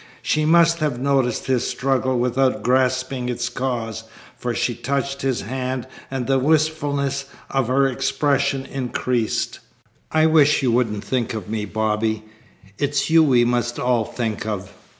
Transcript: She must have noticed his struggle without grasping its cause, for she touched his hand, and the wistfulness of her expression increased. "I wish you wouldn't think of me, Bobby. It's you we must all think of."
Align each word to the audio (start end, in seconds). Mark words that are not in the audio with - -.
She 0.23 0.45
must 0.45 0.79
have 0.79 0.99
noticed 0.99 1.45
his 1.45 1.67
struggle 1.67 2.17
without 2.17 2.63
grasping 2.63 3.29
its 3.29 3.49
cause, 3.49 4.03
for 4.35 4.55
she 4.55 4.73
touched 4.73 5.21
his 5.21 5.41
hand, 5.41 5.85
and 6.09 6.25
the 6.25 6.39
wistfulness 6.39 7.25
of 7.51 7.67
her 7.67 7.85
expression 7.87 8.65
increased. 8.65 9.59
"I 10.11 10.25
wish 10.25 10.63
you 10.63 10.71
wouldn't 10.71 11.03
think 11.03 11.35
of 11.35 11.49
me, 11.49 11.65
Bobby. 11.65 12.23
It's 12.79 13.11
you 13.11 13.21
we 13.23 13.45
must 13.45 13.77
all 13.77 14.03
think 14.03 14.43
of." 14.47 14.71